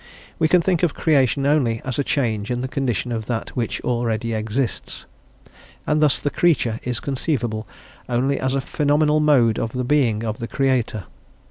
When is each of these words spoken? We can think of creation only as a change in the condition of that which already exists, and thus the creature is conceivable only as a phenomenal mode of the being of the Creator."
We 0.39 0.47
can 0.47 0.63
think 0.63 0.81
of 0.81 0.95
creation 0.95 1.45
only 1.45 1.79
as 1.85 1.99
a 1.99 2.03
change 2.03 2.49
in 2.49 2.61
the 2.61 2.67
condition 2.67 3.11
of 3.11 3.27
that 3.27 3.49
which 3.55 3.79
already 3.81 4.33
exists, 4.33 5.05
and 5.85 6.01
thus 6.01 6.17
the 6.17 6.31
creature 6.31 6.79
is 6.81 6.99
conceivable 6.99 7.67
only 8.09 8.39
as 8.39 8.55
a 8.55 8.61
phenomenal 8.61 9.19
mode 9.19 9.59
of 9.59 9.73
the 9.73 9.83
being 9.83 10.23
of 10.23 10.39
the 10.39 10.47
Creator." 10.47 11.03